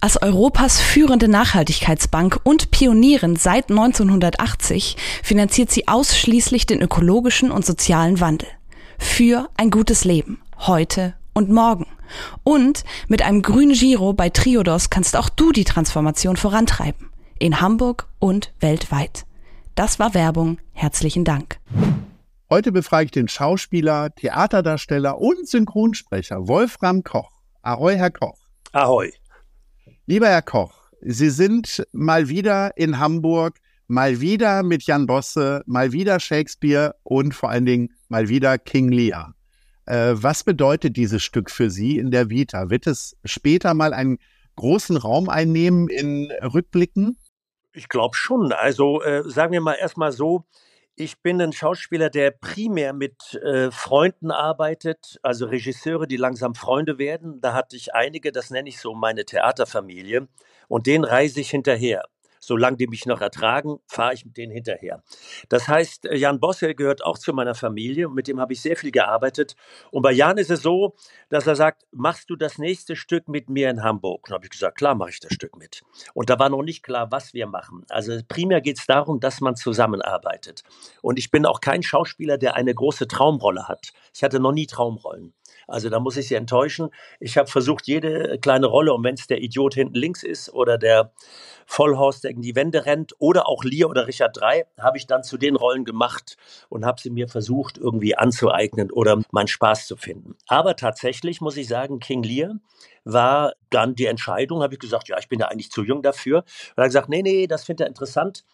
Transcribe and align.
Als 0.00 0.20
Europas 0.20 0.80
führende 0.80 1.28
Nachhaltigkeitsbank 1.28 2.40
und 2.42 2.70
Pionierin 2.70 3.36
seit 3.36 3.70
1980 3.70 4.96
finanziert 5.22 5.70
sie 5.70 5.88
ausschließlich 5.88 6.66
den 6.66 6.80
ökologischen 6.80 7.50
und 7.50 7.64
sozialen 7.64 8.20
Wandel. 8.20 8.48
Für 8.98 9.48
ein 9.56 9.70
gutes 9.70 10.04
Leben, 10.04 10.40
heute 10.58 11.14
und 11.32 11.50
morgen. 11.50 11.86
Und 12.42 12.84
mit 13.08 13.22
einem 13.22 13.42
grünen 13.42 13.72
Giro 13.72 14.12
bei 14.12 14.30
Triodos 14.30 14.90
kannst 14.90 15.16
auch 15.16 15.28
du 15.28 15.52
die 15.52 15.64
Transformation 15.64 16.36
vorantreiben. 16.36 17.10
In 17.38 17.60
Hamburg 17.60 18.06
und 18.18 18.52
weltweit. 18.60 19.24
Das 19.74 19.98
war 19.98 20.14
Werbung. 20.14 20.58
Herzlichen 20.72 21.24
Dank. 21.24 21.58
Heute 22.48 22.70
befrage 22.70 23.06
ich 23.06 23.10
den 23.10 23.26
Schauspieler, 23.26 24.14
Theaterdarsteller 24.14 25.18
und 25.18 25.48
Synchronsprecher 25.48 26.46
Wolfram 26.46 27.02
Koch. 27.02 27.30
Ahoi, 27.62 27.96
Herr 27.96 28.10
Koch. 28.10 28.38
Ahoi. 28.72 29.12
Lieber 30.06 30.28
Herr 30.28 30.42
Koch, 30.42 30.90
Sie 31.00 31.30
sind 31.30 31.82
mal 31.92 32.28
wieder 32.28 32.76
in 32.76 32.98
Hamburg, 32.98 33.58
mal 33.86 34.20
wieder 34.20 34.62
mit 34.62 34.82
Jan 34.82 35.06
Bosse, 35.06 35.62
mal 35.64 35.92
wieder 35.92 36.20
Shakespeare 36.20 36.94
und 37.04 37.34
vor 37.34 37.48
allen 37.48 37.64
Dingen 37.64 37.88
mal 38.08 38.28
wieder 38.28 38.58
King 38.58 38.90
Lear. 38.90 39.34
Äh, 39.86 40.12
was 40.16 40.44
bedeutet 40.44 40.98
dieses 40.98 41.22
Stück 41.22 41.50
für 41.50 41.70
Sie 41.70 41.96
in 41.96 42.10
der 42.10 42.28
Vita? 42.28 42.68
Wird 42.68 42.86
es 42.86 43.16
später 43.24 43.72
mal 43.72 43.94
einen 43.94 44.18
großen 44.56 44.98
Raum 44.98 45.30
einnehmen 45.30 45.88
in 45.88 46.30
Rückblicken? 46.42 47.16
Ich 47.72 47.88
glaube 47.88 48.14
schon. 48.14 48.52
Also 48.52 49.02
äh, 49.02 49.22
sagen 49.24 49.52
wir 49.52 49.62
mal 49.62 49.76
erstmal 49.80 50.12
so, 50.12 50.44
ich 50.96 51.20
bin 51.20 51.40
ein 51.40 51.52
Schauspieler, 51.52 52.08
der 52.08 52.30
primär 52.30 52.92
mit 52.92 53.34
äh, 53.34 53.70
Freunden 53.70 54.30
arbeitet, 54.30 55.18
also 55.22 55.46
Regisseure, 55.46 56.06
die 56.06 56.16
langsam 56.16 56.54
Freunde 56.54 56.98
werden. 56.98 57.40
Da 57.40 57.52
hatte 57.52 57.76
ich 57.76 57.94
einige, 57.94 58.30
das 58.30 58.50
nenne 58.50 58.68
ich 58.68 58.78
so 58.78 58.94
meine 58.94 59.24
Theaterfamilie. 59.24 60.28
Und 60.68 60.86
den 60.86 61.04
reise 61.04 61.40
ich 61.40 61.50
hinterher 61.50 62.04
solange 62.46 62.76
die 62.76 62.86
mich 62.86 63.06
noch 63.06 63.20
ertragen, 63.20 63.78
fahre 63.86 64.14
ich 64.14 64.24
mit 64.24 64.36
denen 64.36 64.52
hinterher. 64.52 65.02
Das 65.48 65.68
heißt, 65.68 66.06
äh, 66.06 66.16
Jan 66.16 66.40
Bosse 66.40 66.74
gehört 66.74 67.04
auch 67.04 67.18
zu 67.18 67.32
meiner 67.32 67.54
Familie 67.54 68.08
und 68.08 68.14
mit 68.14 68.28
dem 68.28 68.40
habe 68.40 68.52
ich 68.52 68.60
sehr 68.60 68.76
viel 68.76 68.90
gearbeitet. 68.90 69.56
Und 69.90 70.02
bei 70.02 70.12
Jan 70.12 70.38
ist 70.38 70.50
es 70.50 70.62
so, 70.62 70.94
dass 71.28 71.46
er 71.46 71.56
sagt, 71.56 71.84
machst 71.92 72.30
du 72.30 72.36
das 72.36 72.58
nächste 72.58 72.96
Stück 72.96 73.28
mit 73.28 73.48
mir 73.48 73.70
in 73.70 73.82
Hamburg? 73.82 74.28
Und 74.28 74.34
habe 74.34 74.44
ich 74.44 74.50
gesagt, 74.50 74.78
klar 74.78 74.94
mache 74.94 75.10
ich 75.10 75.20
das 75.20 75.32
Stück 75.32 75.56
mit. 75.56 75.82
Und 76.14 76.30
da 76.30 76.38
war 76.38 76.48
noch 76.48 76.62
nicht 76.62 76.82
klar, 76.82 77.10
was 77.10 77.34
wir 77.34 77.46
machen. 77.46 77.84
Also 77.88 78.18
primär 78.28 78.60
geht 78.60 78.78
es 78.78 78.86
darum, 78.86 79.20
dass 79.20 79.40
man 79.40 79.56
zusammenarbeitet. 79.56 80.62
Und 81.02 81.18
ich 81.18 81.30
bin 81.30 81.46
auch 81.46 81.60
kein 81.60 81.82
Schauspieler, 81.82 82.38
der 82.38 82.54
eine 82.56 82.74
große 82.74 83.08
Traumrolle 83.08 83.68
hat. 83.68 83.92
Ich 84.14 84.22
hatte 84.22 84.40
noch 84.40 84.52
nie 84.52 84.66
Traumrollen. 84.66 85.34
Also 85.66 85.88
da 85.90 86.00
muss 86.00 86.16
ich 86.16 86.28
Sie 86.28 86.34
enttäuschen. 86.34 86.90
Ich 87.20 87.36
habe 87.38 87.48
versucht, 87.48 87.86
jede 87.86 88.38
kleine 88.38 88.66
Rolle, 88.66 88.92
und 88.92 89.04
wenn 89.04 89.14
es 89.14 89.26
der 89.26 89.42
Idiot 89.42 89.74
hinten 89.74 89.94
links 89.94 90.22
ist 90.22 90.52
oder 90.52 90.78
der 90.78 91.12
Vollhorst, 91.66 92.24
der 92.24 92.32
in 92.32 92.42
die 92.42 92.54
Wände 92.54 92.86
rennt, 92.86 93.14
oder 93.18 93.48
auch 93.48 93.64
Lear 93.64 93.88
oder 93.88 94.06
Richard 94.06 94.36
III, 94.36 94.64
habe 94.78 94.98
ich 94.98 95.06
dann 95.06 95.22
zu 95.22 95.38
den 95.38 95.56
Rollen 95.56 95.84
gemacht 95.84 96.36
und 96.68 96.84
habe 96.84 97.00
sie 97.00 97.10
mir 97.10 97.28
versucht, 97.28 97.78
irgendwie 97.78 98.16
anzueignen 98.16 98.90
oder 98.90 99.22
meinen 99.30 99.48
Spaß 99.48 99.86
zu 99.86 99.96
finden. 99.96 100.36
Aber 100.46 100.76
tatsächlich 100.76 101.40
muss 101.40 101.56
ich 101.56 101.68
sagen, 101.68 102.00
King 102.00 102.22
Lear 102.22 102.56
war 103.04 103.54
dann 103.70 103.94
die 103.94 104.06
Entscheidung, 104.06 104.62
habe 104.62 104.74
ich 104.74 104.80
gesagt, 104.80 105.08
ja, 105.08 105.18
ich 105.18 105.28
bin 105.28 105.40
ja 105.40 105.48
eigentlich 105.48 105.70
zu 105.70 105.84
jung 105.84 106.02
dafür. 106.02 106.38
Und 106.38 106.46
er 106.76 106.84
hat 106.84 106.88
gesagt, 106.88 107.08
nee, 107.08 107.22
nee, 107.22 107.46
das 107.46 107.64
findet 107.64 107.86
er 107.86 107.88
interessant. 107.88 108.44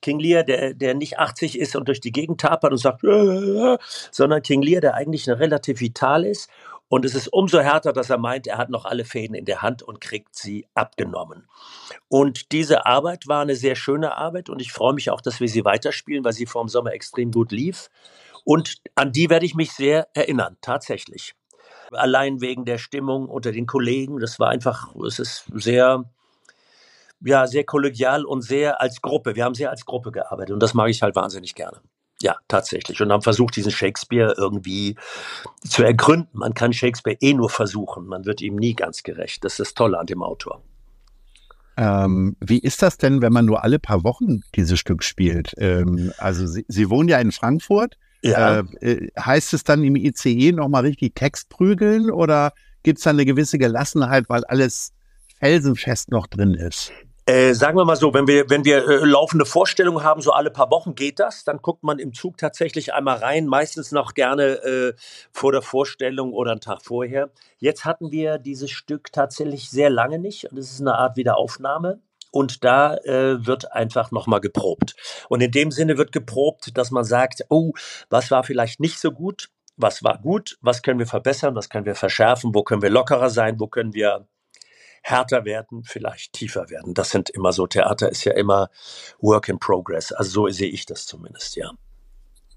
King 0.00 0.18
Lear, 0.18 0.44
der, 0.44 0.74
der 0.74 0.94
nicht 0.94 1.18
80 1.18 1.58
ist 1.58 1.76
und 1.76 1.88
durch 1.88 2.00
die 2.00 2.12
Gegend 2.12 2.40
tapert 2.40 2.72
und 2.72 2.78
sagt, 2.78 3.04
äh, 3.04 3.78
sondern 4.10 4.42
King 4.42 4.62
Lear, 4.62 4.80
der 4.80 4.94
eigentlich 4.94 5.28
relativ 5.28 5.80
vital 5.80 6.24
ist. 6.24 6.48
Und 6.88 7.04
es 7.04 7.14
ist 7.14 7.28
umso 7.28 7.60
härter, 7.60 7.92
dass 7.92 8.08
er 8.08 8.18
meint, 8.18 8.46
er 8.46 8.56
hat 8.56 8.70
noch 8.70 8.86
alle 8.86 9.04
Fäden 9.04 9.34
in 9.34 9.44
der 9.44 9.60
Hand 9.60 9.82
und 9.82 10.00
kriegt 10.00 10.34
sie 10.34 10.66
abgenommen. 10.74 11.46
Und 12.08 12.50
diese 12.52 12.86
Arbeit 12.86 13.28
war 13.28 13.42
eine 13.42 13.56
sehr 13.56 13.76
schöne 13.76 14.16
Arbeit 14.16 14.48
und 14.48 14.60
ich 14.60 14.72
freue 14.72 14.94
mich 14.94 15.10
auch, 15.10 15.20
dass 15.20 15.40
wir 15.40 15.48
sie 15.48 15.64
weiterspielen, 15.66 16.24
weil 16.24 16.32
sie 16.32 16.46
vor 16.46 16.64
dem 16.64 16.68
Sommer 16.68 16.92
extrem 16.92 17.30
gut 17.30 17.52
lief. 17.52 17.90
Und 18.44 18.76
an 18.94 19.12
die 19.12 19.28
werde 19.28 19.44
ich 19.44 19.54
mich 19.54 19.72
sehr 19.72 20.08
erinnern, 20.14 20.56
tatsächlich. 20.62 21.34
Allein 21.90 22.40
wegen 22.40 22.64
der 22.64 22.78
Stimmung 22.78 23.28
unter 23.28 23.52
den 23.52 23.66
Kollegen. 23.66 24.18
Das 24.18 24.40
war 24.40 24.48
einfach, 24.48 24.94
es 25.06 25.18
ist 25.18 25.44
sehr, 25.54 26.04
ja, 27.20 27.46
sehr 27.46 27.64
kollegial 27.64 28.24
und 28.24 28.42
sehr 28.42 28.80
als 28.80 29.00
Gruppe. 29.02 29.34
Wir 29.36 29.44
haben 29.44 29.54
sehr 29.54 29.70
als 29.70 29.84
Gruppe 29.84 30.12
gearbeitet 30.12 30.52
und 30.52 30.62
das 30.62 30.74
mag 30.74 30.88
ich 30.88 31.02
halt 31.02 31.16
wahnsinnig 31.16 31.54
gerne. 31.54 31.80
Ja, 32.20 32.36
tatsächlich. 32.48 33.00
Und 33.00 33.12
haben 33.12 33.22
versucht, 33.22 33.54
diesen 33.54 33.70
Shakespeare 33.70 34.34
irgendwie 34.36 34.96
zu 35.62 35.84
ergründen. 35.84 36.36
Man 36.36 36.52
kann 36.52 36.72
Shakespeare 36.72 37.16
eh 37.20 37.32
nur 37.32 37.48
versuchen. 37.48 38.06
Man 38.06 38.24
wird 38.24 38.40
ihm 38.40 38.56
nie 38.56 38.74
ganz 38.74 39.04
gerecht. 39.04 39.44
Das 39.44 39.52
ist 39.54 39.60
das 39.60 39.74
Tolle 39.74 39.98
an 39.98 40.06
dem 40.06 40.22
Autor. 40.22 40.62
Ähm, 41.76 42.36
wie 42.40 42.58
ist 42.58 42.82
das 42.82 42.98
denn, 42.98 43.22
wenn 43.22 43.32
man 43.32 43.44
nur 43.44 43.62
alle 43.62 43.78
paar 43.78 44.02
Wochen 44.02 44.40
dieses 44.56 44.80
Stück 44.80 45.04
spielt? 45.04 45.54
Ähm, 45.58 46.12
also 46.18 46.44
Sie, 46.44 46.64
Sie, 46.66 46.90
wohnen 46.90 47.08
ja 47.08 47.20
in 47.20 47.30
Frankfurt. 47.30 47.96
Ja. 48.20 48.58
Äh, 48.58 48.64
äh 48.80 49.10
heißt 49.16 49.54
es 49.54 49.62
dann 49.62 49.84
im 49.84 49.94
ICE 49.94 50.50
nochmal 50.50 50.82
richtig 50.82 51.14
Text 51.14 51.50
prügeln 51.50 52.10
oder 52.10 52.52
gibt 52.82 52.98
es 52.98 53.04
da 53.04 53.10
eine 53.10 53.24
gewisse 53.24 53.58
Gelassenheit, 53.58 54.24
weil 54.28 54.44
alles 54.46 54.92
felsenfest 55.38 56.10
noch 56.10 56.26
drin 56.26 56.54
ist? 56.54 56.90
Äh, 57.28 57.52
sagen 57.52 57.76
wir 57.76 57.84
mal 57.84 57.94
so, 57.94 58.14
wenn 58.14 58.26
wir, 58.26 58.48
wenn 58.48 58.64
wir 58.64 58.88
äh, 58.88 59.04
laufende 59.04 59.44
Vorstellungen 59.44 60.02
haben, 60.02 60.22
so 60.22 60.32
alle 60.32 60.50
paar 60.50 60.70
Wochen 60.70 60.94
geht 60.94 61.18
das, 61.18 61.44
dann 61.44 61.58
guckt 61.58 61.82
man 61.82 61.98
im 61.98 62.14
Zug 62.14 62.38
tatsächlich 62.38 62.94
einmal 62.94 63.18
rein, 63.18 63.46
meistens 63.46 63.92
noch 63.92 64.14
gerne 64.14 64.44
äh, 64.64 64.94
vor 65.30 65.52
der 65.52 65.60
Vorstellung 65.60 66.32
oder 66.32 66.52
einen 66.52 66.62
Tag 66.62 66.80
vorher. 66.82 67.28
Jetzt 67.58 67.84
hatten 67.84 68.10
wir 68.10 68.38
dieses 68.38 68.70
Stück 68.70 69.12
tatsächlich 69.12 69.68
sehr 69.68 69.90
lange 69.90 70.18
nicht 70.18 70.50
und 70.50 70.56
es 70.56 70.72
ist 70.72 70.80
eine 70.80 70.94
Art 70.94 71.18
Wiederaufnahme. 71.18 72.00
Und 72.30 72.64
da 72.64 72.96
äh, 72.96 73.46
wird 73.46 73.72
einfach 73.72 74.10
nochmal 74.10 74.40
geprobt. 74.40 74.96
Und 75.28 75.42
in 75.42 75.50
dem 75.50 75.70
Sinne 75.70 75.98
wird 75.98 76.12
geprobt, 76.12 76.78
dass 76.78 76.90
man 76.90 77.04
sagt, 77.04 77.44
oh, 77.50 77.72
was 78.08 78.30
war 78.30 78.42
vielleicht 78.42 78.80
nicht 78.80 78.98
so 78.98 79.12
gut, 79.12 79.50
was 79.76 80.02
war 80.02 80.16
gut, 80.16 80.56
was 80.62 80.80
können 80.80 80.98
wir 80.98 81.06
verbessern, 81.06 81.54
was 81.54 81.68
können 81.68 81.84
wir 81.84 81.94
verschärfen, 81.94 82.54
wo 82.54 82.62
können 82.62 82.80
wir 82.80 82.90
lockerer 82.90 83.28
sein, 83.28 83.60
wo 83.60 83.66
können 83.66 83.92
wir 83.92 84.26
härter 85.08 85.44
werden, 85.44 85.84
vielleicht 85.84 86.32
tiefer 86.32 86.70
werden. 86.70 86.94
Das 86.94 87.10
sind 87.10 87.30
immer 87.30 87.52
so, 87.52 87.66
Theater 87.66 88.10
ist 88.10 88.24
ja 88.24 88.32
immer 88.32 88.68
Work 89.20 89.48
in 89.48 89.58
Progress. 89.58 90.12
Also 90.12 90.30
so 90.30 90.48
sehe 90.48 90.68
ich 90.68 90.86
das 90.86 91.06
zumindest, 91.06 91.56
ja. 91.56 91.70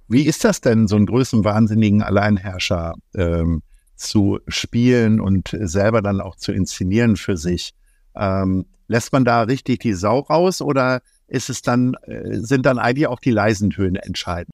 Wie 0.07 0.25
ist 0.25 0.44
das 0.44 0.59
denn, 0.59 0.88
so 0.88 0.97
einen 0.97 1.06
größenwahnsinnigen 1.06 2.03
Alleinherrscher 2.03 2.95
ähm, 3.16 3.63
zu 3.95 4.40
spielen 4.47 5.22
und 5.22 5.50
selber 5.53 6.01
dann 6.01 6.19
auch 6.19 6.35
zu 6.35 6.51
inszenieren 6.51 7.16
für 7.16 7.38
sich? 7.38 7.73
Ähm, 8.16 8.66
lässt 8.88 9.13
man 9.13 9.23
da 9.23 9.44
richtig 9.44 9.79
die 9.79 9.94
Sau 9.94 10.19
raus 10.19 10.61
oder 10.61 11.01
ist 11.28 11.50
es 11.50 11.61
dann, 11.61 11.94
äh, 12.03 12.40
sind 12.40 12.66
dann 12.66 12.78
eigentlich 12.78 13.07
auch 13.07 13.22
die 13.22 13.31
leisen 13.31 13.69
Töne 13.69 14.03
entscheidend? 14.03 14.51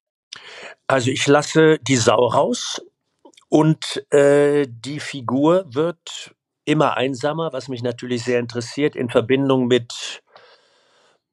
Also 0.86 1.10
ich 1.10 1.26
lasse 1.26 1.78
die 1.80 1.96
Sau 1.96 2.26
raus 2.28 2.80
und 3.48 4.04
äh, 4.12 4.68
die 4.68 5.00
Figur 5.00 5.66
wird 5.74 6.36
immer 6.68 6.98
einsamer, 6.98 7.52
was 7.52 7.68
mich 7.68 7.82
natürlich 7.82 8.24
sehr 8.24 8.38
interessiert, 8.38 8.94
in 8.94 9.08
Verbindung 9.08 9.66
mit 9.66 10.22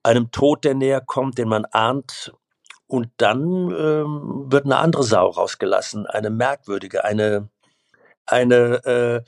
einem 0.01 0.31
Tod, 0.31 0.63
der 0.63 0.75
näher 0.75 1.01
kommt, 1.01 1.37
den 1.37 1.49
man 1.49 1.65
ahnt. 1.65 2.33
Und 2.87 3.09
dann 3.17 3.71
ähm, 3.71 4.45
wird 4.47 4.65
eine 4.65 4.77
andere 4.77 5.03
Sau 5.03 5.27
rausgelassen, 5.27 6.05
eine 6.05 6.29
merkwürdige, 6.29 7.03
eine, 7.03 7.49
eine 8.25 8.85
äh, 8.85 9.21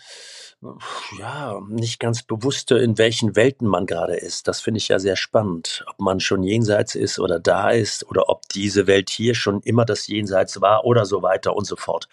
ja, 1.19 1.59
nicht 1.67 1.99
ganz 1.99 2.23
bewusste, 2.23 2.77
in 2.77 2.97
welchen 2.97 3.35
Welten 3.35 3.67
man 3.67 3.85
gerade 3.85 4.15
ist. 4.15 4.47
Das 4.47 4.61
finde 4.61 4.77
ich 4.77 4.87
ja 4.87 4.99
sehr 4.99 5.17
spannend. 5.17 5.83
Ob 5.87 5.99
man 5.99 6.19
schon 6.19 6.43
jenseits 6.43 6.95
ist 6.95 7.19
oder 7.19 7.39
da 7.39 7.71
ist 7.71 8.07
oder 8.07 8.29
ob 8.29 8.47
diese 8.49 8.87
Welt 8.87 9.09
hier 9.09 9.35
schon 9.35 9.61
immer 9.61 9.83
das 9.83 10.07
Jenseits 10.07 10.61
war 10.61 10.85
oder 10.85 11.05
so 11.05 11.21
weiter 11.21 11.55
und 11.55 11.65
so 11.65 11.75
fort. 11.75 12.07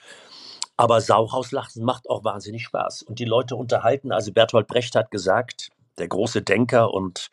Aber 0.77 1.01
Sauhauslachen 1.01 1.85
macht 1.85 2.09
auch 2.09 2.25
wahnsinnig 2.25 2.65
Spaß. 2.65 3.03
Und 3.03 3.19
die 3.19 3.25
Leute 3.25 3.57
unterhalten. 3.57 4.13
Also 4.13 4.33
Bertolt 4.33 4.67
Brecht 4.67 4.95
hat 4.97 5.11
gesagt, 5.11 5.71
der 5.99 6.09
große 6.09 6.43
Denker 6.43 6.93
und 6.93 7.29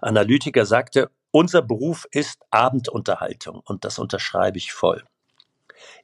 Analytiker 0.00 0.64
sagte, 0.64 1.10
unser 1.30 1.60
Beruf 1.62 2.06
ist 2.10 2.38
Abendunterhaltung. 2.50 3.60
Und 3.64 3.84
das 3.84 3.98
unterschreibe 3.98 4.56
ich 4.58 4.72
voll. 4.72 5.04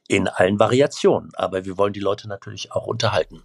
In 0.07 0.27
allen 0.27 0.59
Variationen. 0.59 1.31
Aber 1.35 1.65
wir 1.65 1.77
wollen 1.77 1.93
die 1.93 1.99
Leute 1.99 2.27
natürlich 2.27 2.71
auch 2.71 2.85
unterhalten. 2.85 3.41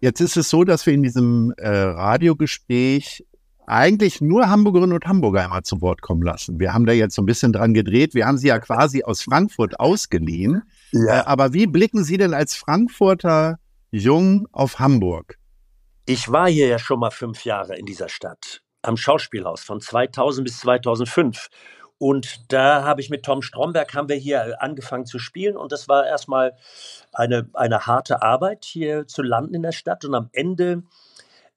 Jetzt 0.00 0.20
ist 0.20 0.36
es 0.36 0.50
so, 0.50 0.64
dass 0.64 0.84
wir 0.84 0.92
in 0.92 1.02
diesem 1.02 1.54
äh, 1.56 1.68
Radiogespräch 1.68 3.24
eigentlich 3.66 4.20
nur 4.20 4.48
Hamburgerinnen 4.48 4.94
und 4.94 5.06
Hamburger 5.06 5.44
einmal 5.44 5.62
zu 5.62 5.80
Wort 5.80 6.02
kommen 6.02 6.22
lassen. 6.22 6.58
Wir 6.58 6.74
haben 6.74 6.86
da 6.86 6.92
jetzt 6.92 7.14
so 7.14 7.22
ein 7.22 7.26
bisschen 7.26 7.52
dran 7.52 7.72
gedreht. 7.72 8.14
Wir 8.14 8.26
haben 8.26 8.36
sie 8.36 8.48
ja 8.48 8.58
quasi 8.58 9.04
aus 9.04 9.22
Frankfurt 9.22 9.78
ausgeliehen. 9.78 10.62
Ja. 10.92 11.20
Äh, 11.20 11.24
aber 11.24 11.52
wie 11.52 11.66
blicken 11.66 12.04
Sie 12.04 12.18
denn 12.18 12.34
als 12.34 12.54
Frankfurter 12.54 13.58
Jung 13.90 14.46
auf 14.52 14.78
Hamburg? 14.78 15.38
Ich 16.06 16.30
war 16.30 16.48
hier 16.48 16.66
ja 16.68 16.78
schon 16.78 17.00
mal 17.00 17.10
fünf 17.10 17.44
Jahre 17.44 17.76
in 17.76 17.86
dieser 17.86 18.08
Stadt 18.08 18.62
am 18.82 18.96
Schauspielhaus 18.96 19.62
von 19.62 19.80
2000 19.80 20.44
bis 20.44 20.58
2005. 20.60 21.48
Und 21.98 22.52
da 22.52 22.82
habe 22.82 23.00
ich 23.00 23.10
mit 23.10 23.24
Tom 23.24 23.42
Stromberg 23.42 23.94
haben 23.94 24.08
wir 24.08 24.16
hier 24.16 24.60
angefangen 24.60 25.06
zu 25.06 25.20
spielen 25.20 25.56
und 25.56 25.70
das 25.70 25.88
war 25.88 26.04
erstmal 26.04 26.56
eine, 27.12 27.48
eine 27.54 27.86
harte 27.86 28.22
Arbeit 28.22 28.64
hier 28.64 29.06
zu 29.06 29.22
landen 29.22 29.54
in 29.54 29.62
der 29.62 29.70
Stadt 29.70 30.04
und 30.04 30.16
am 30.16 30.28
Ende 30.32 30.82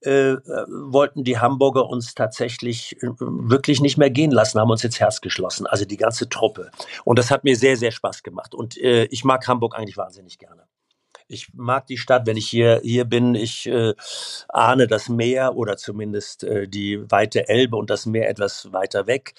äh, 0.02 0.36
wollten 0.68 1.24
die 1.24 1.40
Hamburger 1.40 1.88
uns 1.88 2.14
tatsächlich 2.14 2.96
äh, 3.02 3.10
wirklich 3.20 3.82
nicht 3.82 3.98
mehr 3.98 4.10
gehen 4.10 4.32
lassen, 4.32 4.60
haben 4.60 4.72
uns 4.72 4.84
ins 4.84 5.00
Herz 5.00 5.22
geschlossen, 5.22 5.66
also 5.68 5.86
die 5.86 5.98
ganze 5.98 6.30
Truppe. 6.30 6.72
Und 7.04 7.20
das 7.20 7.32
hat 7.32 7.44
mir 7.44 7.56
sehr, 7.56 7.78
sehr 7.78 7.92
Spaß 7.92 8.24
gemacht. 8.24 8.54
Und 8.54 8.78
äh, 8.78 9.06
ich 9.06 9.24
mag 9.24 9.48
Hamburg 9.48 9.76
eigentlich 9.76 9.98
wahnsinnig 9.98 10.38
gerne. 10.38 10.64
Ich 11.28 11.54
mag 11.54 11.88
die 11.88 11.98
Stadt, 11.98 12.28
wenn 12.28 12.38
ich 12.38 12.48
hier, 12.48 12.82
hier 12.84 13.06
bin. 13.06 13.34
Ich 13.34 13.66
äh, 13.66 13.94
ahne 14.50 14.86
das 14.88 15.10
Meer 15.10 15.56
oder 15.56 15.76
zumindest 15.76 16.44
äh, 16.44 16.68
die 16.68 17.00
weite 17.10 17.50
Elbe 17.50 17.78
und 17.78 17.90
das 17.90 18.06
Meer 18.06 18.30
etwas 18.30 18.72
weiter 18.74 19.08
weg. 19.08 19.34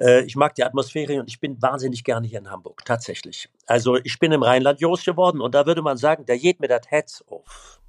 Äh, 0.00 0.22
ich 0.22 0.34
mag 0.36 0.54
die 0.54 0.64
Atmosphäre 0.64 1.20
und 1.20 1.28
ich 1.28 1.38
bin 1.38 1.60
wahnsinnig 1.60 2.04
gerne 2.04 2.26
hier 2.26 2.38
in 2.38 2.50
Hamburg, 2.50 2.84
tatsächlich. 2.86 3.50
Also 3.66 3.96
ich 3.96 4.18
bin 4.18 4.32
im 4.32 4.42
Rheinland 4.42 4.80
groß 4.80 5.04
geworden 5.04 5.42
und 5.42 5.54
da 5.54 5.66
würde 5.66 5.82
man 5.82 5.98
sagen, 5.98 6.24
da 6.26 6.36
geht 6.36 6.60
mir 6.60 6.68
das 6.68 6.86
Herz 6.88 7.22
auf. 7.26 7.80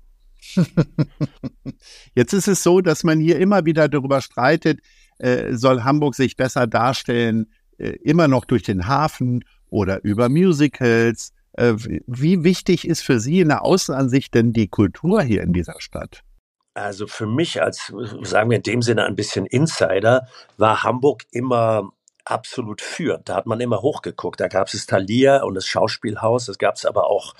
Jetzt 2.15 2.33
ist 2.33 2.47
es 2.47 2.63
so, 2.63 2.81
dass 2.81 3.03
man 3.03 3.19
hier 3.19 3.39
immer 3.39 3.65
wieder 3.65 3.87
darüber 3.87 4.21
streitet, 4.21 4.79
äh, 5.19 5.53
soll 5.53 5.83
Hamburg 5.83 6.15
sich 6.15 6.37
besser 6.37 6.67
darstellen, 6.67 7.51
äh, 7.77 7.89
immer 8.03 8.27
noch 8.27 8.45
durch 8.45 8.63
den 8.63 8.87
Hafen 8.87 9.43
oder 9.69 10.03
über 10.03 10.29
Musicals. 10.29 11.33
Äh, 11.53 11.73
wie 12.07 12.43
wichtig 12.43 12.87
ist 12.87 13.01
für 13.01 13.19
Sie 13.19 13.39
in 13.39 13.49
der 13.49 13.63
Außenansicht 13.63 14.33
denn 14.33 14.53
die 14.53 14.67
Kultur 14.67 15.21
hier 15.21 15.41
in 15.41 15.53
dieser 15.53 15.79
Stadt? 15.79 16.23
Also 16.73 17.07
für 17.07 17.25
mich 17.25 17.61
als, 17.63 17.91
sagen 18.21 18.51
wir 18.51 18.57
in 18.57 18.63
dem 18.63 18.81
Sinne 18.83 19.05
ein 19.05 19.15
bisschen 19.15 19.47
Insider, 19.47 20.27
war 20.57 20.83
Hamburg 20.83 21.23
immer 21.31 21.89
absolut 22.31 22.81
führend. 22.81 23.29
Da 23.29 23.35
hat 23.35 23.45
man 23.45 23.59
immer 23.59 23.81
hochgeguckt. 23.81 24.39
Da 24.39 24.47
gab 24.47 24.67
es 24.67 24.85
Thalia 24.85 25.43
und 25.43 25.55
das 25.55 25.65
Schauspielhaus. 25.65 26.45
Das 26.45 26.57
gab 26.57 26.75
es 26.75 26.85
aber 26.85 27.09
auch 27.09 27.33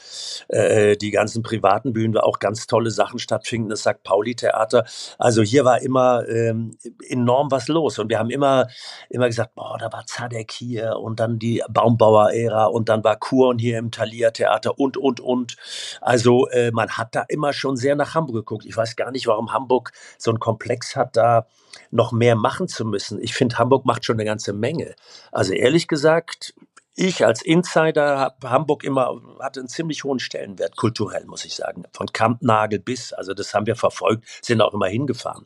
äh, 0.47 0.95
die 0.95 1.11
ganzen 1.11 1.43
privaten 1.43 1.93
Bühnen, 1.93 2.13
wo 2.13 2.19
auch 2.19 2.39
ganz 2.39 2.67
tolle 2.67 2.89
Sachen 2.89 3.19
stattfinden. 3.19 3.69
Das 3.69 3.81
St. 3.81 4.03
Pauli-Theater. 4.03 4.85
Also 5.17 5.41
hier 5.41 5.65
war 5.65 5.81
immer 5.81 6.27
ähm, 6.27 6.77
enorm 7.07 7.51
was 7.51 7.67
los. 7.67 7.99
Und 7.99 8.09
wir 8.09 8.19
haben 8.19 8.29
immer, 8.29 8.67
immer 9.09 9.27
gesagt, 9.27 9.55
boah, 9.55 9.77
da 9.77 9.91
war 9.91 10.05
Zadek 10.05 10.51
hier 10.51 10.97
und 10.97 11.19
dann 11.19 11.39
die 11.39 11.63
Baumbauer-Ära 11.69 12.65
und 12.65 12.89
dann 12.89 13.03
war 13.03 13.17
Kurn 13.17 13.59
hier 13.59 13.77
im 13.77 13.91
Thalia-Theater 13.91 14.79
und, 14.79 14.97
und, 14.97 15.19
und. 15.19 15.57
Also 16.01 16.47
äh, 16.49 16.71
man 16.71 16.91
hat 16.91 17.15
da 17.15 17.25
immer 17.27 17.53
schon 17.53 17.75
sehr 17.75 17.95
nach 17.95 18.15
Hamburg 18.15 18.35
geguckt. 18.35 18.65
Ich 18.65 18.77
weiß 18.77 18.95
gar 18.95 19.11
nicht, 19.11 19.27
warum 19.27 19.53
Hamburg 19.53 19.91
so 20.17 20.31
einen 20.31 20.39
Komplex 20.39 20.95
hat, 20.95 21.17
da 21.17 21.47
noch 21.91 22.11
mehr 22.11 22.35
machen 22.35 22.67
zu 22.67 22.85
müssen. 22.85 23.21
Ich 23.21 23.33
finde, 23.33 23.57
Hamburg 23.57 23.85
macht 23.85 24.05
schon 24.05 24.15
eine 24.15 24.25
ganze 24.25 24.53
Menge. 24.53 24.95
Also 25.31 25.53
ehrlich 25.53 25.87
gesagt, 25.87 26.53
ich 26.95 27.25
als 27.25 27.43
Insider 27.43 28.17
habe 28.17 28.49
Hamburg 28.49 28.83
immer 28.83 29.21
hatte 29.39 29.59
einen 29.59 29.69
ziemlich 29.69 30.03
hohen 30.03 30.19
Stellenwert 30.19 30.75
kulturell, 30.75 31.25
muss 31.25 31.45
ich 31.45 31.55
sagen. 31.55 31.83
Von 31.93 32.07
Kampnagel 32.07 32.79
bis, 32.79 33.13
also 33.13 33.33
das 33.33 33.53
haben 33.53 33.67
wir 33.67 33.75
verfolgt, 33.75 34.25
sind 34.41 34.61
auch 34.61 34.73
immer 34.73 34.87
hingefahren 34.87 35.45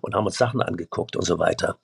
und 0.00 0.14
haben 0.14 0.26
uns 0.26 0.36
Sachen 0.36 0.60
angeguckt 0.60 1.16
und 1.16 1.24
so 1.24 1.38
weiter. 1.38 1.78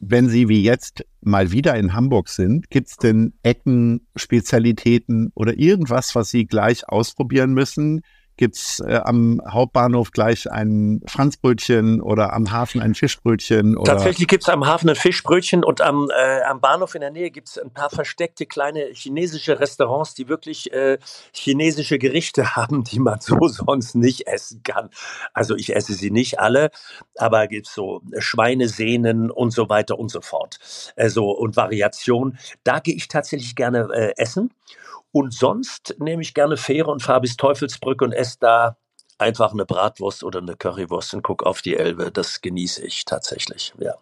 Wenn 0.00 0.28
Sie 0.28 0.48
wie 0.48 0.62
jetzt 0.62 1.04
mal 1.20 1.52
wieder 1.52 1.76
in 1.76 1.94
Hamburg 1.94 2.28
sind, 2.28 2.68
gibt 2.68 2.88
es 2.88 2.96
denn 2.96 3.32
Ecken, 3.42 4.06
Spezialitäten 4.16 5.30
oder 5.34 5.56
irgendwas, 5.56 6.14
was 6.14 6.30
Sie 6.30 6.46
gleich 6.46 6.88
ausprobieren 6.88 7.54
müssen, 7.54 8.02
gibt's 8.36 8.80
äh, 8.80 9.00
am 9.04 9.40
Hauptbahnhof 9.48 10.10
gleich 10.10 10.50
ein 10.50 11.00
Franzbrötchen 11.06 12.00
oder 12.00 12.32
am 12.32 12.50
Hafen 12.50 12.80
ein 12.80 12.94
Fischbrötchen? 12.94 13.76
Oder? 13.76 13.92
Tatsächlich 13.92 14.28
gibt's 14.28 14.48
am 14.48 14.66
Hafen 14.66 14.90
ein 14.90 14.96
Fischbrötchen 14.96 15.64
und 15.64 15.80
am, 15.80 16.08
äh, 16.10 16.42
am 16.42 16.60
Bahnhof 16.60 16.94
in 16.94 17.00
der 17.00 17.10
Nähe 17.10 17.30
gibt's 17.30 17.58
ein 17.58 17.70
paar 17.70 17.90
versteckte 17.90 18.46
kleine 18.46 18.90
chinesische 18.92 19.60
Restaurants, 19.60 20.14
die 20.14 20.28
wirklich 20.28 20.72
äh, 20.72 20.98
chinesische 21.32 21.98
Gerichte 21.98 22.56
haben, 22.56 22.84
die 22.84 22.98
man 22.98 23.20
so 23.20 23.36
sonst 23.48 23.94
nicht 23.94 24.26
essen 24.26 24.62
kann. 24.62 24.90
Also 25.32 25.54
ich 25.54 25.74
esse 25.74 25.94
sie 25.94 26.10
nicht 26.10 26.40
alle, 26.40 26.70
aber 27.16 27.46
gibt's 27.46 27.74
so 27.74 28.02
Schweinesehnen 28.18 29.30
und 29.30 29.52
so 29.52 29.68
weiter 29.68 29.98
und 29.98 30.10
so 30.10 30.20
fort. 30.20 30.58
Also 30.96 31.30
und 31.30 31.56
Variation. 31.56 32.38
Da 32.64 32.80
gehe 32.80 32.94
ich 32.94 33.08
tatsächlich 33.08 33.54
gerne 33.54 33.88
äh, 33.92 34.12
essen. 34.16 34.50
Und 35.14 35.32
sonst 35.32 35.94
nehme 36.00 36.22
ich 36.22 36.34
gerne 36.34 36.56
Fähre 36.56 36.90
und 36.90 37.00
fahre 37.00 37.20
bis 37.20 37.36
Teufelsbrück 37.36 38.02
und 38.02 38.10
esse 38.10 38.36
da 38.40 38.76
einfach 39.16 39.52
eine 39.52 39.64
Bratwurst 39.64 40.24
oder 40.24 40.40
eine 40.40 40.56
Currywurst 40.56 41.14
und 41.14 41.22
gucke 41.22 41.46
auf 41.46 41.62
die 41.62 41.76
Elbe. 41.76 42.10
Das 42.10 42.40
genieße 42.40 42.84
ich 42.84 43.04
tatsächlich, 43.04 43.72
ja. 43.78 43.94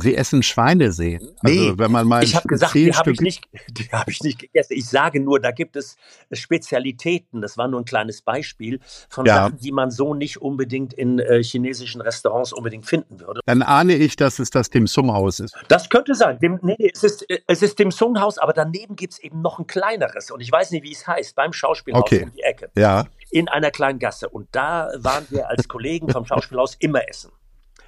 Sie 0.00 0.16
essen 0.16 0.42
Schweineseen. 0.42 1.20
Also 1.42 1.60
nee, 1.60 1.72
wenn 1.76 1.90
man 1.90 2.06
mal 2.06 2.22
ich 2.22 2.34
habe 2.34 2.48
gesagt, 2.48 2.74
die 2.74 2.92
habe 2.92 3.12
ich, 3.12 3.20
nicht, 3.20 3.44
die 3.70 3.88
hab 3.90 4.08
ich 4.08 4.20
nicht 4.22 4.38
gegessen. 4.38 4.74
Ich 4.74 4.88
sage 4.88 5.20
nur, 5.20 5.40
da 5.40 5.50
gibt 5.50 5.76
es 5.76 5.96
Spezialitäten. 6.32 7.40
Das 7.40 7.58
war 7.58 7.68
nur 7.68 7.80
ein 7.80 7.84
kleines 7.84 8.22
Beispiel 8.22 8.80
von 9.08 9.26
ja. 9.26 9.34
Sachen, 9.34 9.58
die 9.58 9.72
man 9.72 9.90
so 9.90 10.14
nicht 10.14 10.40
unbedingt 10.40 10.92
in 10.92 11.18
äh, 11.18 11.42
chinesischen 11.42 12.00
Restaurants 12.00 12.52
unbedingt 12.52 12.86
finden 12.86 13.20
würde. 13.20 13.40
Dann 13.46 13.62
ahne 13.62 13.94
ich, 13.94 14.16
dass 14.16 14.38
es 14.38 14.50
das 14.50 14.70
Dim 14.70 14.86
Sum 14.86 15.12
Haus 15.12 15.40
ist. 15.40 15.56
Das 15.68 15.88
könnte 15.88 16.14
sein. 16.14 16.38
Dem, 16.38 16.58
nee, 16.62 16.76
es 16.92 17.02
ist, 17.02 17.26
es 17.46 17.62
ist 17.62 17.78
Dim 17.78 17.90
Sum 17.90 18.20
Haus, 18.20 18.38
aber 18.38 18.52
daneben 18.52 18.96
gibt 18.96 19.14
es 19.14 19.18
eben 19.18 19.42
noch 19.42 19.58
ein 19.58 19.66
kleineres. 19.66 20.30
Und 20.30 20.40
ich 20.40 20.50
weiß 20.50 20.70
nicht, 20.70 20.84
wie 20.84 20.92
es 20.92 21.06
heißt, 21.06 21.34
beim 21.34 21.52
Schauspielhaus 21.52 22.02
okay. 22.02 22.24
um 22.24 22.32
die 22.32 22.42
Ecke. 22.42 22.70
Ja. 22.76 23.06
In 23.30 23.48
einer 23.48 23.70
kleinen 23.70 23.98
Gasse. 23.98 24.28
Und 24.28 24.48
da 24.52 24.90
waren 24.96 25.26
wir 25.30 25.48
als 25.48 25.68
Kollegen 25.68 26.08
vom 26.08 26.24
Schauspielhaus 26.26 26.76
immer 26.78 27.08
essen. 27.08 27.30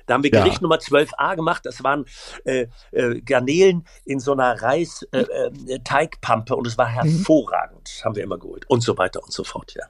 Da 0.06 0.14
haben 0.14 0.22
wir 0.22 0.30
Gericht 0.30 0.56
ja. 0.56 0.62
Nummer 0.62 0.76
12a 0.76 1.36
gemacht. 1.36 1.64
Das 1.64 1.82
waren 1.82 2.04
äh, 2.44 2.66
äh, 2.92 3.20
Garnelen 3.20 3.86
in 4.04 4.20
so 4.20 4.32
einer 4.32 4.60
Reis-Teigpampe 4.60 6.52
äh, 6.52 6.56
äh 6.56 6.58
und 6.58 6.66
es 6.66 6.78
war 6.78 6.88
mhm. 6.88 6.94
hervorragend. 6.94 7.90
Mhm. 8.00 8.04
Haben 8.04 8.16
wir 8.16 8.22
immer 8.22 8.38
geholt 8.38 8.64
und 8.68 8.82
so 8.82 8.96
weiter 8.98 9.22
und 9.22 9.32
so 9.32 9.44
fort, 9.44 9.74
ja. 9.74 9.84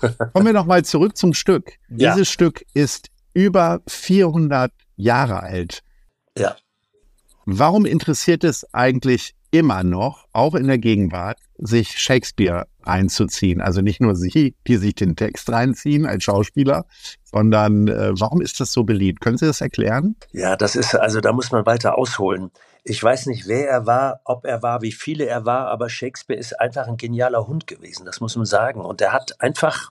Kommen 0.32 0.46
wir 0.46 0.52
nochmal 0.52 0.84
zurück 0.84 1.16
zum 1.16 1.32
Stück. 1.32 1.72
Ja. 1.88 2.12
Dieses 2.12 2.28
Stück 2.30 2.64
ist 2.74 3.08
über 3.34 3.80
400 3.86 4.72
Jahre 4.96 5.40
alt. 5.40 5.82
Ja. 6.36 6.56
Warum 7.44 7.86
interessiert 7.86 8.42
es 8.42 8.66
eigentlich 8.74 9.34
immer 9.50 9.84
noch, 9.84 10.26
auch 10.32 10.54
in 10.54 10.66
der 10.66 10.78
Gegenwart, 10.78 11.38
sich 11.58 11.98
Shakespeare 11.98 12.66
einzuziehen. 12.86 13.60
Also 13.60 13.80
nicht 13.80 14.00
nur 14.00 14.14
Sie, 14.14 14.54
die 14.66 14.76
sich 14.76 14.94
den 14.94 15.16
Text 15.16 15.50
reinziehen 15.50 16.06
als 16.06 16.24
Schauspieler, 16.24 16.86
sondern 17.24 17.88
äh, 17.88 18.12
warum 18.18 18.40
ist 18.40 18.60
das 18.60 18.72
so 18.72 18.84
beliebt? 18.84 19.20
Können 19.20 19.38
Sie 19.38 19.46
das 19.46 19.60
erklären? 19.60 20.16
Ja, 20.32 20.56
das 20.56 20.76
ist, 20.76 20.94
also 20.94 21.20
da 21.20 21.32
muss 21.32 21.52
man 21.52 21.66
weiter 21.66 21.98
ausholen. 21.98 22.50
Ich 22.84 23.02
weiß 23.02 23.26
nicht, 23.26 23.48
wer 23.48 23.68
er 23.68 23.86
war, 23.86 24.20
ob 24.24 24.44
er 24.44 24.62
war, 24.62 24.80
wie 24.80 24.92
viele 24.92 25.26
er 25.26 25.44
war, 25.44 25.66
aber 25.66 25.88
Shakespeare 25.88 26.38
ist 26.38 26.60
einfach 26.60 26.86
ein 26.86 26.96
genialer 26.96 27.46
Hund 27.46 27.66
gewesen, 27.66 28.06
das 28.06 28.20
muss 28.20 28.36
man 28.36 28.46
sagen. 28.46 28.80
Und 28.80 29.00
er 29.00 29.12
hat 29.12 29.40
einfach 29.40 29.90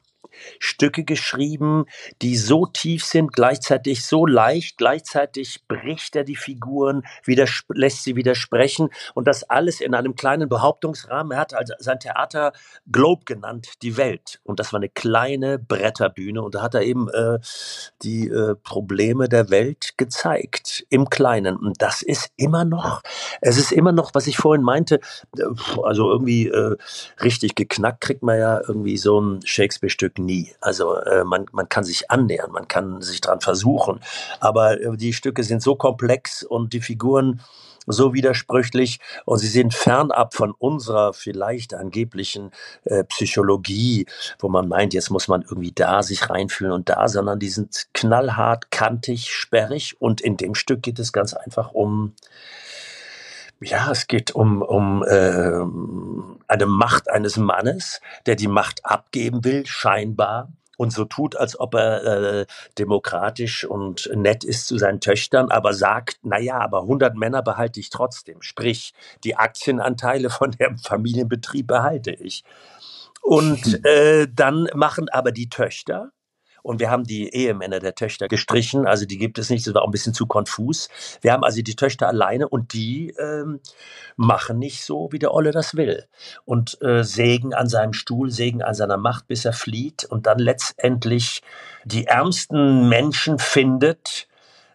Stücke 0.59 1.03
geschrieben, 1.03 1.85
die 2.21 2.35
so 2.35 2.65
tief 2.65 3.05
sind, 3.05 3.33
gleichzeitig 3.33 4.05
so 4.05 4.25
leicht, 4.25 4.77
gleichzeitig 4.77 5.65
bricht 5.67 6.15
er 6.15 6.23
die 6.23 6.35
Figuren, 6.35 7.03
lässt 7.69 8.03
sie 8.03 8.15
widersprechen 8.15 8.89
und 9.13 9.27
das 9.27 9.43
alles 9.43 9.81
in 9.81 9.93
einem 9.93 10.15
kleinen 10.15 10.49
Behauptungsrahmen. 10.49 11.31
Er 11.31 11.39
hat 11.39 11.53
also 11.53 11.73
sein 11.79 11.99
Theater 11.99 12.53
Globe 12.91 13.25
genannt, 13.25 13.73
die 13.81 13.97
Welt. 13.97 14.39
Und 14.43 14.59
das 14.59 14.73
war 14.73 14.79
eine 14.79 14.89
kleine 14.89 15.59
Bretterbühne 15.59 16.41
und 16.41 16.55
da 16.55 16.61
hat 16.61 16.75
er 16.75 16.81
eben 16.81 17.09
äh, 17.09 17.39
die 18.01 18.27
äh, 18.27 18.55
Probleme 18.55 19.29
der 19.29 19.49
Welt 19.49 19.93
gezeigt, 19.97 20.85
im 20.89 21.09
Kleinen. 21.09 21.57
Und 21.57 21.81
das 21.81 22.01
ist 22.01 22.31
immer 22.37 22.65
noch, 22.65 23.01
es 23.41 23.57
ist 23.57 23.71
immer 23.71 23.91
noch, 23.91 24.11
was 24.13 24.27
ich 24.27 24.37
vorhin 24.37 24.63
meinte, 24.63 24.99
äh, 25.37 25.43
also 25.83 26.11
irgendwie 26.11 26.47
äh, 26.47 26.75
richtig 27.21 27.55
geknackt 27.55 28.01
kriegt 28.01 28.23
man 28.23 28.37
ja 28.37 28.61
irgendwie 28.67 28.97
so 28.97 29.19
ein 29.19 29.39
Shakespeare-Stück 29.45 30.14
nie. 30.19 30.53
Also 30.61 30.95
äh, 30.95 31.23
man, 31.23 31.45
man 31.51 31.69
kann 31.69 31.83
sich 31.83 32.09
annähern, 32.11 32.51
man 32.51 32.67
kann 32.67 33.01
sich 33.01 33.21
dran 33.21 33.41
versuchen. 33.41 33.99
Aber 34.39 34.79
äh, 34.79 34.97
die 34.97 35.13
Stücke 35.13 35.43
sind 35.43 35.61
so 35.61 35.75
komplex 35.75 36.43
und 36.43 36.73
die 36.73 36.81
Figuren 36.81 37.41
so 37.87 38.13
widersprüchlich 38.13 38.99
und 39.25 39.39
sie 39.39 39.47
sind 39.47 39.73
fernab 39.73 40.33
von 40.33 40.51
unserer 40.51 41.13
vielleicht 41.13 41.73
angeblichen 41.73 42.51
äh, 42.83 43.03
Psychologie, 43.03 44.07
wo 44.39 44.49
man 44.49 44.67
meint, 44.67 44.93
jetzt 44.93 45.11
muss 45.11 45.27
man 45.27 45.43
irgendwie 45.43 45.71
da 45.71 46.03
sich 46.03 46.29
reinfühlen 46.29 46.73
und 46.73 46.89
da, 46.89 47.07
sondern 47.07 47.39
die 47.39 47.49
sind 47.49 47.87
knallhart, 47.93 48.71
kantig, 48.71 49.31
sperrig 49.31 49.95
und 49.99 50.21
in 50.21 50.37
dem 50.37 50.55
Stück 50.55 50.81
geht 50.81 50.99
es 50.99 51.13
ganz 51.13 51.33
einfach 51.33 51.71
um 51.73 52.13
ja, 53.61 53.91
es 53.91 54.07
geht 54.07 54.31
um, 54.31 54.61
um 54.61 55.03
äh, 55.03 55.61
eine 56.47 56.65
Macht 56.65 57.09
eines 57.09 57.37
Mannes, 57.37 58.01
der 58.25 58.35
die 58.35 58.47
Macht 58.47 58.85
abgeben 58.85 59.43
will, 59.43 59.65
scheinbar, 59.65 60.49
und 60.77 60.91
so 60.91 61.05
tut, 61.05 61.35
als 61.35 61.59
ob 61.59 61.75
er 61.75 62.03
äh, 62.03 62.45
demokratisch 62.77 63.65
und 63.65 64.09
nett 64.13 64.43
ist 64.43 64.67
zu 64.67 64.77
seinen 64.77 64.99
Töchtern, 64.99 65.51
aber 65.51 65.73
sagt, 65.73 66.19
naja, 66.23 66.59
aber 66.59 66.81
100 66.81 67.15
Männer 67.15 67.41
behalte 67.41 67.79
ich 67.79 67.89
trotzdem. 67.89 68.41
Sprich, 68.41 68.93
die 69.23 69.35
Aktienanteile 69.35 70.29
von 70.29 70.51
dem 70.51 70.77
Familienbetrieb 70.77 71.67
behalte 71.67 72.11
ich. 72.11 72.43
Und 73.21 73.85
äh, 73.85 74.27
dann 74.33 74.67
machen 74.73 75.09
aber 75.09 75.31
die 75.31 75.49
Töchter, 75.49 76.11
und 76.65 76.79
wir 76.79 76.89
haben 76.89 77.03
die 77.03 77.31
Ehemänner 77.31 77.79
der 77.79 77.93
Töchter 77.93 78.27
gestrichen, 78.27 78.87
also 78.87 79.05
die 79.05 79.19
gibt 79.19 79.37
es 79.37 79.51
nicht, 79.51 79.67
das 79.67 79.75
war 79.75 79.83
auch 79.83 79.87
ein 79.87 79.91
bisschen 79.91 80.15
zu 80.15 80.25
konfus. 80.25 80.89
Wir 81.21 81.31
haben 81.31 81.43
also 81.43 81.61
die 81.61 81.75
Töchter 81.75 82.07
alleine 82.07 82.49
und 82.49 82.73
die 82.73 83.13
ähm, 83.19 83.59
machen 84.15 84.57
nicht 84.57 84.83
so, 84.83 85.09
wie 85.11 85.19
der 85.19 85.31
Olle 85.31 85.51
das 85.51 85.77
will. 85.77 86.07
Und 86.43 86.81
äh, 86.81 87.03
sägen 87.03 87.53
an 87.53 87.69
seinem 87.69 87.93
Stuhl, 87.93 88.31
sägen 88.31 88.63
an 88.63 88.73
seiner 88.73 88.97
Macht, 88.97 89.27
bis 89.27 89.45
er 89.45 89.53
flieht 89.53 90.05
und 90.05 90.25
dann 90.25 90.39
letztendlich 90.39 91.43
die 91.83 92.07
ärmsten 92.07 92.89
Menschen 92.89 93.37
findet, 93.37 94.27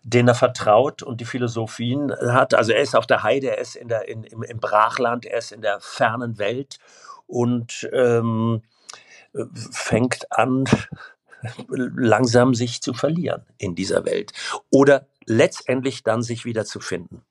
denen 0.05 0.29
er 0.29 0.37
vertraut 0.37 1.03
und 1.03 1.21
die 1.21 1.25
Philosophien 1.25 2.13
hat. 2.13 2.55
Also 2.55 2.71
er 2.71 2.83
ist 2.83 2.95
auf 2.95 3.09
der 3.09 3.25
Heide, 3.25 3.51
er 3.51 3.59
ist 3.59 3.75
in 3.75 3.89
der, 3.89 4.07
in, 4.07 4.23
im, 4.23 4.45
im 4.45 4.61
Brachland, 4.61 5.27
er 5.27 5.39
ist 5.39 5.51
in 5.51 5.61
der 5.61 5.81
fernen 5.81 6.39
Welt 6.39 6.79
und 7.27 7.91
ähm, 7.93 8.63
fängt 9.73 10.31
an, 10.31 10.67
langsam 11.69 12.55
sich 12.55 12.83
zu 12.83 12.93
verlieren 12.93 13.45
in 13.59 13.75
dieser 13.75 14.05
Welt 14.05 14.33
oder 14.71 15.07
letztendlich 15.27 16.03
dann 16.03 16.23
sich 16.23 16.45
wieder 16.45 16.65
zu 16.65 16.81
finden. 16.81 17.23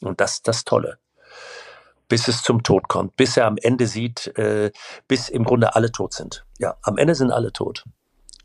Und 0.00 0.20
das 0.20 0.34
ist 0.34 0.48
das 0.48 0.64
Tolle. 0.64 0.98
Bis 2.08 2.28
es 2.28 2.42
zum 2.42 2.62
Tod 2.62 2.88
kommt, 2.88 3.16
bis 3.16 3.36
er 3.36 3.46
am 3.46 3.56
Ende 3.56 3.86
sieht, 3.86 4.36
äh, 4.36 4.70
bis 5.08 5.28
im 5.28 5.44
Grunde 5.44 5.74
alle 5.74 5.92
tot 5.92 6.12
sind. 6.12 6.44
Ja, 6.58 6.76
am 6.82 6.98
Ende 6.98 7.14
sind 7.14 7.30
alle 7.30 7.52
tot. 7.52 7.84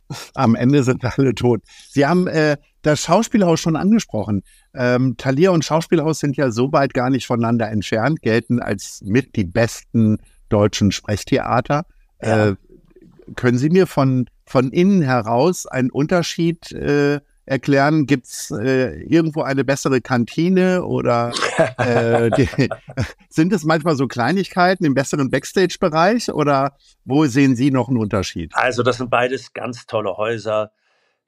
Am 0.35 0.55
Ende 0.55 0.83
sind 0.83 1.03
alle 1.03 1.35
tot. 1.35 1.61
Sie 1.89 2.05
haben 2.05 2.27
äh, 2.27 2.55
das 2.81 3.01
Schauspielhaus 3.01 3.59
schon 3.59 3.75
angesprochen. 3.75 4.43
Ähm, 4.73 5.15
Thalia 5.17 5.51
und 5.51 5.65
Schauspielhaus 5.65 6.19
sind 6.19 6.37
ja 6.37 6.49
so 6.49 6.71
weit 6.71 6.93
gar 6.93 7.09
nicht 7.09 7.27
voneinander 7.27 7.69
entfernt, 7.69 8.21
gelten 8.21 8.61
als 8.61 9.01
mit 9.03 9.35
die 9.35 9.43
besten 9.43 10.17
deutschen 10.47 10.93
Sprechtheater. 10.93 11.85
Ja. 12.21 12.47
Äh, 12.47 12.55
können 13.35 13.57
Sie 13.57 13.69
mir 13.69 13.87
von, 13.87 14.29
von 14.47 14.71
innen 14.71 15.01
heraus 15.01 15.65
einen 15.65 15.91
Unterschied 15.91 16.71
äh, 16.71 17.19
erklären? 17.45 18.05
Gibt 18.05 18.25
es 18.25 18.51
äh, 18.51 19.03
irgendwo 19.03 19.41
eine 19.41 19.63
bessere 19.63 20.01
Kantine 20.01 20.83
oder 20.83 21.33
äh, 21.77 22.31
die, 22.31 22.49
sind 23.29 23.53
es 23.53 23.63
manchmal 23.63 23.95
so 23.95 24.07
Kleinigkeiten 24.07 24.85
im 24.85 24.93
besseren 24.93 25.29
Backstage-Bereich 25.29 26.31
oder 26.31 26.75
wo 27.05 27.25
sehen 27.25 27.55
Sie 27.55 27.71
noch 27.71 27.89
einen 27.89 27.97
Unterschied? 27.97 28.51
Also 28.55 28.83
das 28.83 28.97
sind 28.97 29.09
beides 29.09 29.53
ganz 29.53 29.85
tolle 29.85 30.17
Häuser 30.17 30.71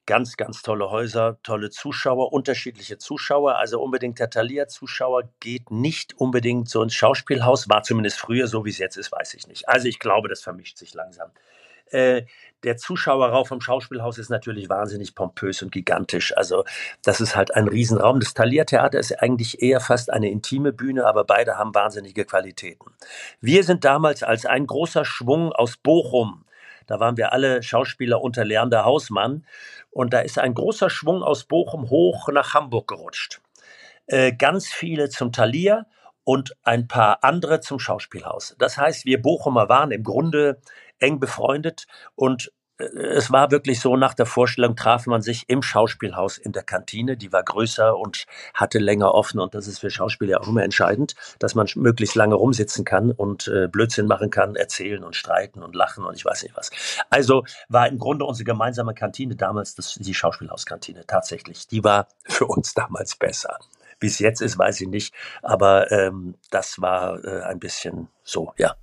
ganz, 0.09 0.37
ganz 0.37 0.63
tolle 0.63 0.89
Häuser, 0.89 1.37
tolle 1.43 1.69
Zuschauer, 1.69 2.33
unterschiedliche 2.33 2.97
Zuschauer. 2.97 3.57
Also 3.57 3.79
unbedingt 3.79 4.17
der 4.17 4.31
Thalia-Zuschauer 4.31 5.29
geht 5.39 5.69
nicht 5.69 6.17
unbedingt 6.17 6.67
so 6.67 6.81
ins 6.81 6.95
Schauspielhaus, 6.95 7.69
war 7.69 7.83
zumindest 7.83 8.17
früher 8.17 8.47
so, 8.47 8.65
wie 8.65 8.71
es 8.71 8.79
jetzt 8.79 8.97
ist, 8.97 9.11
weiß 9.11 9.35
ich 9.35 9.45
nicht. 9.45 9.69
Also 9.69 9.87
ich 9.87 9.99
glaube, 9.99 10.27
das 10.27 10.41
vermischt 10.41 10.79
sich 10.79 10.95
langsam. 10.95 11.29
Äh, 11.91 12.23
der 12.63 12.75
Zuschauerraum 12.77 13.45
vom 13.45 13.61
Schauspielhaus 13.61 14.17
ist 14.17 14.29
natürlich 14.29 14.69
wahnsinnig 14.69 15.15
pompös 15.15 15.61
und 15.61 15.71
gigantisch. 15.71 16.35
Also 16.35 16.65
das 17.03 17.21
ist 17.21 17.35
halt 17.35 17.55
ein 17.55 17.67
Riesenraum. 17.67 18.19
Das 18.19 18.33
Thalia-Theater 18.33 18.99
ist 18.99 19.13
eigentlich 19.21 19.61
eher 19.61 19.79
fast 19.79 20.11
eine 20.11 20.29
intime 20.29 20.73
Bühne, 20.73 21.05
aber 21.05 21.23
beide 21.23 21.57
haben 21.57 21.73
wahnsinnige 21.73 22.25
Qualitäten. 22.25 22.91
Wir 23.39 23.63
sind 23.63 23.85
damals 23.85 24.23
als 24.23 24.45
ein 24.45 24.67
großer 24.67 25.05
Schwung 25.05 25.53
aus 25.53 25.77
Bochum, 25.77 26.43
da 26.85 26.99
waren 26.99 27.17
wir 27.17 27.33
alle 27.33 27.61
Schauspieler 27.61 28.19
unter 28.21 28.43
Leander 28.43 28.83
Hausmann, 28.83 29.45
und 29.91 30.11
da 30.13 30.19
ist 30.19 30.39
ein 30.39 30.53
großer 30.53 30.89
Schwung 30.89 31.23
aus 31.23 31.45
Bochum 31.45 31.89
hoch 31.89 32.29
nach 32.29 32.53
Hamburg 32.53 32.87
gerutscht. 32.87 33.41
Äh, 34.07 34.33
ganz 34.33 34.67
viele 34.67 35.09
zum 35.09 35.31
Thalia 35.31 35.85
und 36.23 36.55
ein 36.63 36.87
paar 36.87 37.23
andere 37.23 37.59
zum 37.59 37.79
Schauspielhaus. 37.79 38.55
Das 38.59 38.77
heißt, 38.77 39.05
wir 39.05 39.21
Bochumer 39.21 39.69
waren 39.69 39.91
im 39.91 40.03
Grunde 40.03 40.61
eng 40.99 41.19
befreundet 41.19 41.85
und 42.15 42.51
es 42.79 43.29
war 43.29 43.51
wirklich 43.51 43.81
so, 43.81 43.97
nach 43.97 44.13
der 44.13 44.25
Vorstellung 44.25 44.75
traf 44.75 45.05
man 45.05 45.21
sich 45.21 45.43
im 45.49 45.61
Schauspielhaus 45.61 46.37
in 46.37 46.53
der 46.53 46.63
Kantine, 46.63 47.17
die 47.17 47.31
war 47.33 47.43
größer 47.43 47.97
und 47.97 48.25
hatte 48.53 48.79
länger 48.79 49.13
offen 49.13 49.39
und 49.39 49.53
das 49.53 49.67
ist 49.67 49.79
für 49.79 49.89
Schauspieler 49.89 50.39
auch 50.39 50.47
immer 50.47 50.63
entscheidend, 50.63 51.15
dass 51.39 51.55
man 51.55 51.67
möglichst 51.75 52.15
lange 52.15 52.35
rumsitzen 52.35 52.85
kann 52.85 53.11
und 53.11 53.49
äh, 53.49 53.67
Blödsinn 53.67 54.07
machen 54.07 54.29
kann, 54.29 54.55
erzählen 54.55 55.03
und 55.03 55.17
streiten 55.17 55.61
und 55.61 55.75
lachen 55.75 56.05
und 56.05 56.15
ich 56.15 56.23
weiß 56.23 56.43
nicht 56.43 56.55
was. 56.55 56.71
Also 57.09 57.43
war 57.67 57.87
im 57.89 57.99
Grunde 57.99 58.23
unsere 58.23 58.45
gemeinsame 58.45 58.93
Kantine 58.93 59.35
damals 59.35 59.75
das, 59.75 59.95
die 59.95 60.13
Schauspielhauskantine 60.13 61.05
tatsächlich. 61.05 61.67
Die 61.67 61.83
war 61.83 62.07
für 62.27 62.45
uns 62.45 62.73
damals 62.73 63.17
besser. 63.17 63.59
Wie 63.99 64.07
es 64.07 64.19
jetzt 64.19 64.41
ist, 64.41 64.57
weiß 64.57 64.79
ich 64.79 64.87
nicht, 64.87 65.13
aber 65.41 65.91
ähm, 65.91 66.35
das 66.49 66.79
war 66.81 67.21
äh, 67.25 67.41
ein 67.41 67.59
bisschen 67.59 68.07
so, 68.23 68.53
ja. 68.57 68.75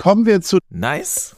Kommen 0.00 0.24
wir 0.24 0.40
zu 0.40 0.56
Nice 0.70 1.36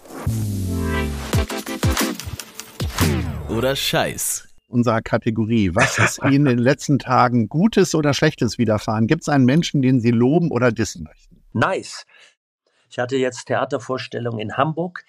oder 3.48 3.74
Scheiß? 3.74 4.46
Unserer 4.68 5.02
Kategorie. 5.02 5.72
Was 5.74 5.98
ist 5.98 6.20
Ihnen 6.22 6.46
in 6.46 6.56
den 6.56 6.58
letzten 6.58 7.00
Tagen 7.00 7.48
Gutes 7.48 7.92
oder 7.96 8.14
Schlechtes 8.14 8.58
widerfahren? 8.58 9.08
Gibt 9.08 9.22
es 9.22 9.28
einen 9.28 9.46
Menschen, 9.46 9.82
den 9.82 9.98
Sie 9.98 10.12
loben 10.12 10.52
oder 10.52 10.70
dissen 10.70 11.02
möchten? 11.02 11.42
Nice. 11.52 12.06
Ich 12.88 13.00
hatte 13.00 13.16
jetzt 13.16 13.46
Theatervorstellungen 13.46 14.38
in 14.38 14.56
Hamburg. 14.56 15.06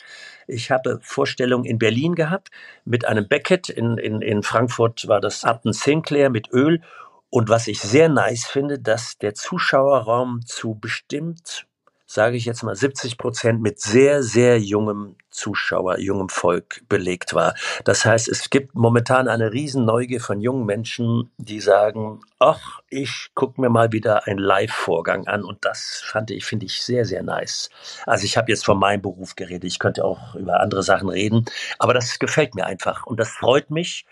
Ich 0.48 0.72
habe 0.72 0.98
Vorstellungen 1.03 1.65
in 1.65 1.77
Berlin 1.77 2.15
gehabt 2.15 2.50
mit 2.86 3.05
einem 3.05 3.27
Beckett. 3.27 3.69
In, 3.69 4.00
in, 4.00 4.24
in 4.24 4.41
Frankfurt 4.41 5.07
war 5.07 5.22
das 5.22 5.43
Upton 5.43 5.74
Sinclair 5.74 6.31
mit 6.31 6.51
Öl. 6.51 6.81
Und 7.29 7.50
was 7.50 7.67
ich 7.67 7.79
sehr 7.79 8.10
nice 8.10 8.45
finde, 8.45 8.79
dass 8.79 9.19
der 9.19 9.36
Zuschauerraum 9.36 10.41
zu 10.43 10.74
bestimmt 10.74 11.67
sage 12.13 12.38
ich 12.38 12.46
jetzt 12.46 12.62
mal 12.62 12.75
70 12.75 13.17
Prozent 13.17 13.62
mit 13.62 13.79
sehr, 13.79 14.22
sehr 14.22 14.60
jungem 14.60 15.15
Zuschauer, 15.32 15.98
jungem 15.98 16.29
Volk 16.29 16.84
belegt 16.88 17.34
war. 17.34 17.55
Das 17.86 18.05
heißt, 18.05 18.29
es 18.29 18.51
gibt 18.51 18.75
momentan 18.75 19.27
eine 19.27 19.51
riesen 19.51 19.84
Neugier 19.86 20.22
von 20.22 20.39
jungen 20.39 20.67
Menschen, 20.67 21.32
die 21.38 21.60
sagen, 21.60 22.22
ach, 22.38 22.82
ich 22.89 23.32
gucke 23.34 23.60
mir 23.60 23.70
mal 23.70 23.91
wieder 23.91 24.27
einen 24.27 24.38
Live-Vorgang 24.38 25.25
an 25.25 25.43
und 25.43 25.65
das 25.65 26.03
fand 26.05 26.29
ich, 26.29 26.46
finde 26.46 26.67
ich 26.67 26.84
sehr, 26.84 27.05
sehr 27.05 27.24
nice. 27.24 27.72
Also 28.05 28.25
ich 28.25 28.38
habe 28.38 28.51
jetzt 28.51 28.63
von 28.63 28.77
meinem 28.77 29.01
Beruf 29.01 29.36
geredet, 29.36 29.63
ich 29.63 29.79
könnte 29.79 30.05
auch 30.05 30.36
über 30.36 30.60
andere 30.60 30.84
Sachen 30.84 31.10
reden, 31.10 31.46
aber 31.79 31.96
das 31.96 32.20
gefällt 32.20 32.53
mir 32.53 32.67
einfach 32.67 33.08
und 33.08 33.20
das 33.20 33.29
freut 33.29 33.72
mich 33.72 34.05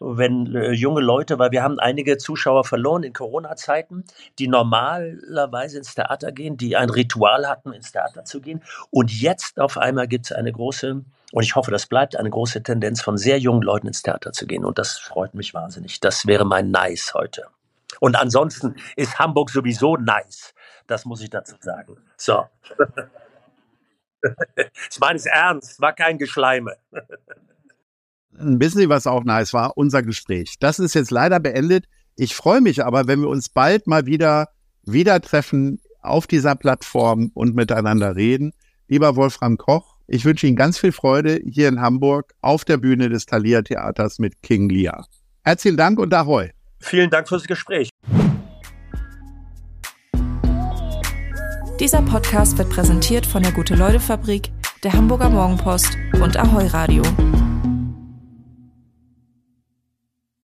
wenn 0.00 0.54
äh, 0.54 0.72
junge 0.72 1.00
Leute, 1.00 1.38
weil 1.38 1.50
wir 1.50 1.62
haben 1.62 1.78
einige 1.78 2.18
Zuschauer 2.18 2.64
verloren 2.64 3.02
in 3.02 3.12
Corona-Zeiten, 3.12 4.04
die 4.38 4.48
normalerweise 4.48 5.78
ins 5.78 5.94
Theater 5.94 6.32
gehen, 6.32 6.56
die 6.56 6.76
ein 6.76 6.90
Ritual 6.90 7.48
hatten, 7.48 7.72
ins 7.72 7.92
Theater 7.92 8.24
zu 8.24 8.40
gehen. 8.40 8.62
Und 8.90 9.12
jetzt 9.12 9.58
auf 9.60 9.78
einmal 9.78 10.08
gibt 10.08 10.26
es 10.26 10.32
eine 10.32 10.52
große, 10.52 11.02
und 11.32 11.42
ich 11.42 11.56
hoffe, 11.56 11.70
das 11.70 11.86
bleibt 11.86 12.16
eine 12.16 12.30
große 12.30 12.62
Tendenz 12.62 13.02
von 13.02 13.18
sehr 13.18 13.38
jungen 13.38 13.62
Leuten 13.62 13.88
ins 13.88 14.02
Theater 14.02 14.32
zu 14.32 14.46
gehen. 14.46 14.64
Und 14.64 14.78
das 14.78 14.98
freut 14.98 15.34
mich 15.34 15.54
wahnsinnig. 15.54 16.00
Das 16.00 16.26
wäre 16.26 16.44
mein 16.44 16.70
Nice 16.70 17.12
heute. 17.14 17.46
Und 18.00 18.16
ansonsten 18.16 18.76
ist 18.96 19.18
Hamburg 19.18 19.50
sowieso 19.50 19.96
nice. 19.96 20.54
Das 20.86 21.04
muss 21.04 21.20
ich 21.22 21.30
dazu 21.30 21.56
sagen. 21.60 21.96
So. 22.16 22.46
ich 24.90 25.00
meine 25.00 25.16
es 25.16 25.26
ernst, 25.26 25.80
war 25.80 25.92
kein 25.92 26.18
Geschleime. 26.18 26.76
ein 28.38 28.58
bisschen, 28.58 28.88
was 28.88 29.06
auch 29.06 29.24
nice 29.24 29.52
war, 29.52 29.76
unser 29.76 30.02
Gespräch. 30.02 30.54
Das 30.60 30.78
ist 30.78 30.94
jetzt 30.94 31.10
leider 31.10 31.40
beendet. 31.40 31.86
Ich 32.16 32.34
freue 32.34 32.60
mich 32.60 32.84
aber, 32.84 33.06
wenn 33.06 33.20
wir 33.20 33.28
uns 33.28 33.48
bald 33.48 33.86
mal 33.86 34.06
wieder 34.06 34.48
wieder 34.86 35.20
treffen 35.20 35.80
auf 36.00 36.26
dieser 36.26 36.54
Plattform 36.54 37.30
und 37.34 37.54
miteinander 37.54 38.16
reden. 38.16 38.52
Lieber 38.88 39.16
Wolfram 39.16 39.56
Koch, 39.58 39.96
ich 40.06 40.24
wünsche 40.24 40.46
Ihnen 40.46 40.56
ganz 40.56 40.78
viel 40.78 40.92
Freude 40.92 41.40
hier 41.44 41.68
in 41.68 41.80
Hamburg 41.80 42.32
auf 42.40 42.64
der 42.64 42.76
Bühne 42.76 43.08
des 43.08 43.26
Thalia 43.26 43.62
Theaters 43.62 44.18
mit 44.18 44.40
King 44.42 44.68
Lear. 44.68 45.06
Herzlichen 45.42 45.76
Dank 45.76 45.98
und 45.98 46.14
Ahoi. 46.14 46.50
Vielen 46.80 47.10
Dank 47.10 47.28
fürs 47.28 47.44
Gespräch. 47.44 47.90
Dieser 51.80 52.02
Podcast 52.02 52.56
wird 52.56 52.70
präsentiert 52.70 53.26
von 53.26 53.42
der 53.42 53.52
Gute-Leute-Fabrik, 53.52 54.50
der 54.82 54.92
Hamburger 54.92 55.28
Morgenpost 55.28 55.96
und 56.22 56.36
Ahoi 56.36 56.66
Radio. 56.68 57.02